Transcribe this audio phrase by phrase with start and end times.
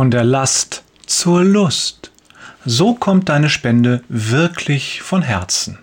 [0.00, 2.10] von der Last zur Lust.
[2.64, 5.78] So kommt deine Spende wirklich von Herzen.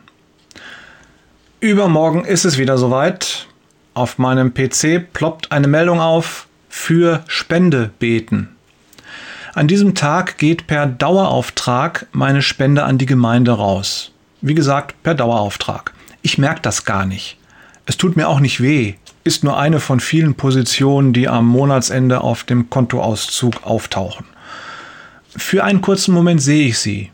[1.60, 3.46] Übermorgen ist es wieder soweit.
[3.94, 8.56] Auf meinem PC ploppt eine Meldung auf für Spende beten.
[9.54, 14.14] An diesem Tag geht per Dauerauftrag meine Spende an die Gemeinde raus.
[14.42, 15.94] Wie gesagt, per Dauerauftrag.
[16.24, 17.38] Ich merke das gar nicht.
[17.86, 18.96] Es tut mir auch nicht weh.
[19.28, 24.26] Ist nur eine von vielen Positionen, die am Monatsende auf dem Kontoauszug auftauchen.
[25.36, 27.12] Für einen kurzen Moment sehe ich sie.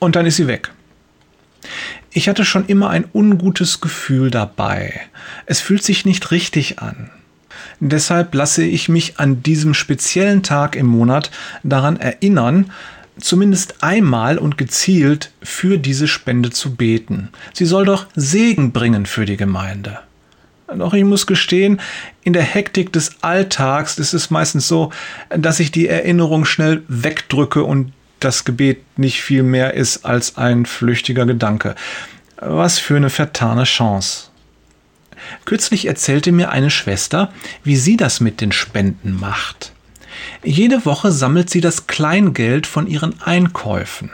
[0.00, 0.72] Und dann ist sie weg.
[2.10, 5.02] Ich hatte schon immer ein ungutes Gefühl dabei.
[5.46, 7.10] Es fühlt sich nicht richtig an.
[7.78, 11.30] Deshalb lasse ich mich an diesem speziellen Tag im Monat
[11.62, 12.72] daran erinnern,
[13.20, 17.28] zumindest einmal und gezielt für diese Spende zu beten.
[17.52, 20.00] Sie soll doch Segen bringen für die Gemeinde.
[20.76, 21.80] Doch ich muss gestehen,
[22.22, 24.90] in der Hektik des Alltags ist es meistens so,
[25.30, 30.66] dass ich die Erinnerung schnell wegdrücke und das Gebet nicht viel mehr ist als ein
[30.66, 31.74] flüchtiger Gedanke.
[32.36, 34.28] Was für eine vertane Chance.
[35.44, 37.32] Kürzlich erzählte mir eine Schwester,
[37.62, 39.72] wie sie das mit den Spenden macht.
[40.42, 44.10] Jede Woche sammelt sie das Kleingeld von ihren Einkäufen.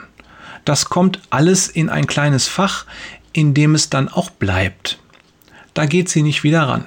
[0.65, 2.85] Das kommt alles in ein kleines Fach,
[3.33, 4.99] in dem es dann auch bleibt.
[5.73, 6.85] Da geht sie nicht wieder ran.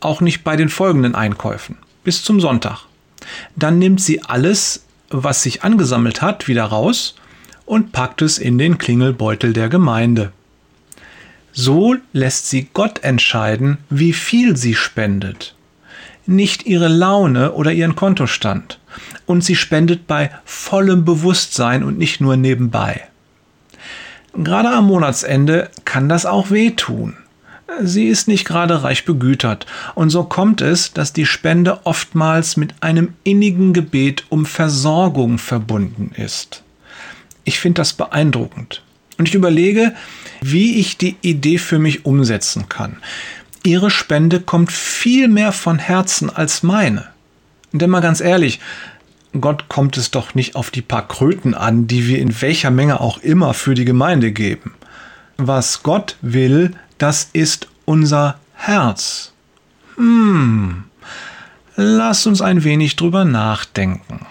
[0.00, 1.76] Auch nicht bei den folgenden Einkäufen.
[2.02, 2.86] Bis zum Sonntag.
[3.56, 7.14] Dann nimmt sie alles, was sich angesammelt hat, wieder raus
[7.66, 10.32] und packt es in den Klingelbeutel der Gemeinde.
[11.52, 15.54] So lässt sie Gott entscheiden, wie viel sie spendet.
[16.26, 18.80] Nicht ihre Laune oder ihren Kontostand.
[19.26, 23.02] Und sie spendet bei vollem Bewusstsein und nicht nur nebenbei.
[24.36, 27.16] Gerade am Monatsende kann das auch wehtun.
[27.82, 32.74] Sie ist nicht gerade reich begütert, und so kommt es, dass die Spende oftmals mit
[32.82, 36.62] einem innigen Gebet um Versorgung verbunden ist.
[37.44, 38.82] Ich finde das beeindruckend.
[39.18, 39.94] Und ich überlege,
[40.40, 42.96] wie ich die Idee für mich umsetzen kann.
[43.62, 47.08] Ihre Spende kommt viel mehr von Herzen als meine.
[47.72, 48.60] Denn mal ganz ehrlich,
[49.40, 53.00] Gott kommt es doch nicht auf die paar Kröten an, die wir in welcher Menge
[53.00, 54.74] auch immer für die Gemeinde geben.
[55.36, 59.32] Was Gott will, das ist unser Herz.
[59.96, 60.84] Hm,
[61.76, 64.26] lass uns ein wenig drüber nachdenken.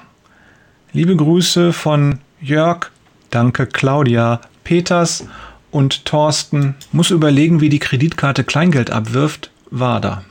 [0.93, 2.91] Liebe Grüße von Jörg,
[3.31, 5.25] danke Claudia, Peters
[5.71, 10.23] und Thorsten muss überlegen, wie die Kreditkarte Kleingeld abwirft, war da.